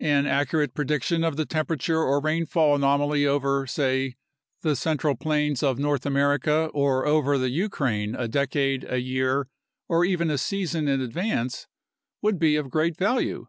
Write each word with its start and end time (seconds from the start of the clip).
An 0.00 0.26
accurate 0.26 0.74
prediction 0.74 1.24
of 1.24 1.36
the 1.38 1.46
temperature 1.46 2.02
or 2.02 2.20
rainfall 2.20 2.74
anomaly 2.74 3.26
over, 3.26 3.66
say, 3.66 4.16
the 4.60 4.76
central 4.76 5.16
plains 5.16 5.62
of 5.62 5.78
North 5.78 6.04
America 6.04 6.66
or 6.74 7.06
over 7.06 7.38
the 7.38 7.48
Ukraine 7.48 8.14
a 8.14 8.28
decade, 8.28 8.84
a 8.86 9.00
year, 9.00 9.48
or 9.88 10.04
even 10.04 10.28
a 10.28 10.36
season 10.36 10.86
in 10.86 11.00
advance 11.00 11.66
would 12.20 12.38
be 12.38 12.56
of 12.56 12.68
great 12.68 12.98
value. 12.98 13.46